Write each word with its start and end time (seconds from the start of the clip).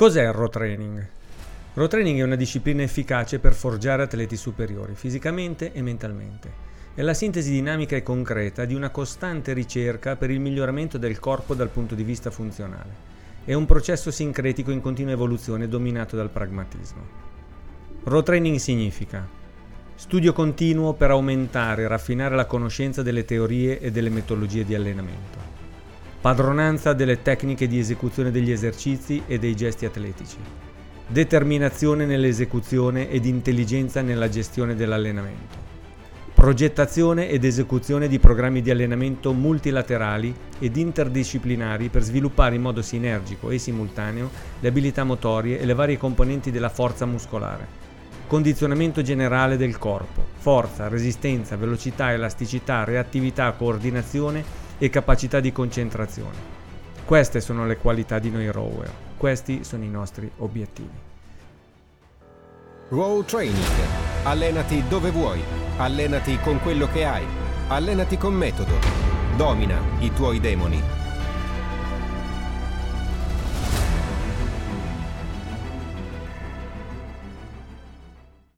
Cos'è 0.00 0.22
il 0.22 0.32
row 0.32 0.48
training? 0.48 1.06
Row 1.74 1.86
training 1.86 2.20
è 2.20 2.22
una 2.22 2.34
disciplina 2.34 2.80
efficace 2.80 3.38
per 3.38 3.52
forgiare 3.52 4.04
atleti 4.04 4.34
superiori, 4.34 4.94
fisicamente 4.94 5.74
e 5.74 5.82
mentalmente. 5.82 6.50
È 6.94 7.02
la 7.02 7.12
sintesi 7.12 7.50
dinamica 7.50 7.96
e 7.96 8.02
concreta 8.02 8.64
di 8.64 8.74
una 8.74 8.88
costante 8.88 9.52
ricerca 9.52 10.16
per 10.16 10.30
il 10.30 10.40
miglioramento 10.40 10.96
del 10.96 11.18
corpo 11.18 11.52
dal 11.52 11.68
punto 11.68 11.94
di 11.94 12.02
vista 12.02 12.30
funzionale. 12.30 12.88
È 13.44 13.52
un 13.52 13.66
processo 13.66 14.10
sincretico 14.10 14.70
in 14.70 14.80
continua 14.80 15.12
evoluzione 15.12 15.68
dominato 15.68 16.16
dal 16.16 16.30
pragmatismo. 16.30 17.06
Row 18.04 18.22
training 18.22 18.56
significa 18.56 19.28
studio 19.96 20.32
continuo 20.32 20.94
per 20.94 21.10
aumentare 21.10 21.82
e 21.82 21.88
raffinare 21.88 22.36
la 22.36 22.46
conoscenza 22.46 23.02
delle 23.02 23.26
teorie 23.26 23.78
e 23.78 23.90
delle 23.90 24.08
metodologie 24.08 24.64
di 24.64 24.74
allenamento, 24.74 25.39
padronanza 26.20 26.92
delle 26.92 27.22
tecniche 27.22 27.66
di 27.66 27.78
esecuzione 27.78 28.30
degli 28.30 28.50
esercizi 28.50 29.22
e 29.26 29.38
dei 29.38 29.56
gesti 29.56 29.86
atletici, 29.86 30.36
determinazione 31.06 32.04
nell'esecuzione 32.04 33.08
ed 33.08 33.24
intelligenza 33.24 34.02
nella 34.02 34.28
gestione 34.28 34.74
dell'allenamento, 34.74 35.56
progettazione 36.34 37.30
ed 37.30 37.44
esecuzione 37.44 38.06
di 38.06 38.18
programmi 38.18 38.60
di 38.60 38.70
allenamento 38.70 39.32
multilaterali 39.32 40.34
ed 40.58 40.76
interdisciplinari 40.76 41.88
per 41.88 42.02
sviluppare 42.02 42.54
in 42.54 42.60
modo 42.60 42.82
sinergico 42.82 43.48
e 43.48 43.56
simultaneo 43.56 44.30
le 44.60 44.68
abilità 44.68 45.04
motorie 45.04 45.58
e 45.58 45.64
le 45.64 45.74
varie 45.74 45.96
componenti 45.96 46.50
della 46.50 46.68
forza 46.68 47.06
muscolare, 47.06 47.66
condizionamento 48.26 49.00
generale 49.00 49.56
del 49.56 49.78
corpo, 49.78 50.22
forza, 50.36 50.86
resistenza, 50.88 51.56
velocità, 51.56 52.12
elasticità, 52.12 52.84
reattività, 52.84 53.50
coordinazione 53.52 54.59
e 54.80 54.88
capacità 54.88 55.40
di 55.40 55.52
concentrazione. 55.52 56.58
Queste 57.04 57.40
sono 57.40 57.66
le 57.66 57.76
qualità 57.76 58.18
di 58.18 58.30
noi 58.30 58.50
rower, 58.50 58.90
questi 59.16 59.62
sono 59.62 59.84
i 59.84 59.90
nostri 59.90 60.28
obiettivi. 60.38 61.08
Row 62.88 63.22
Training. 63.22 63.54
Allenati 64.24 64.82
dove 64.88 65.10
vuoi. 65.10 65.40
Allenati 65.76 66.38
con 66.40 66.58
quello 66.60 66.88
che 66.88 67.04
hai. 67.04 67.24
Allenati 67.68 68.16
con 68.16 68.34
metodo. 68.34 68.74
Domina 69.36 69.78
i 70.00 70.12
tuoi 70.12 70.40
demoni. 70.40 70.99